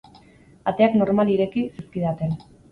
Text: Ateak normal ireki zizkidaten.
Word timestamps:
Ateak 0.71 0.97
normal 1.03 1.33
ireki 1.37 1.67
zizkidaten. 1.77 2.37